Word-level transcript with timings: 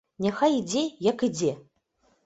Няхай 0.25 0.57
ідзе, 0.61 0.83
як 1.11 1.27
ідзе! 1.31 1.53